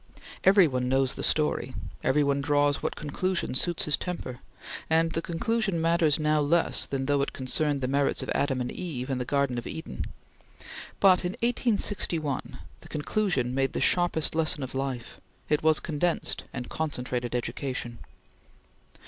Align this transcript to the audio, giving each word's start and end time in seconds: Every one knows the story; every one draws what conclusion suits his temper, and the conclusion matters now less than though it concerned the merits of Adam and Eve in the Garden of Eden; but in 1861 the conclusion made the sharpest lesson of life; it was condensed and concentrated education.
Every 0.43 0.67
one 0.67 0.89
knows 0.89 1.13
the 1.13 1.21
story; 1.21 1.75
every 2.03 2.23
one 2.23 2.41
draws 2.41 2.81
what 2.81 2.95
conclusion 2.95 3.53
suits 3.53 3.85
his 3.85 3.97
temper, 3.97 4.39
and 4.89 5.11
the 5.11 5.21
conclusion 5.21 5.79
matters 5.79 6.19
now 6.19 6.39
less 6.41 6.87
than 6.87 7.05
though 7.05 7.21
it 7.21 7.33
concerned 7.33 7.81
the 7.81 7.87
merits 7.87 8.23
of 8.23 8.31
Adam 8.33 8.61
and 8.61 8.71
Eve 8.71 9.11
in 9.11 9.19
the 9.19 9.25
Garden 9.25 9.59
of 9.59 9.67
Eden; 9.67 10.05
but 10.99 11.23
in 11.23 11.33
1861 11.43 12.57
the 12.79 12.87
conclusion 12.87 13.53
made 13.53 13.73
the 13.73 13.79
sharpest 13.79 14.33
lesson 14.33 14.63
of 14.63 14.73
life; 14.73 15.21
it 15.49 15.61
was 15.61 15.79
condensed 15.79 16.45
and 16.51 16.67
concentrated 16.67 17.35
education. 17.35 17.99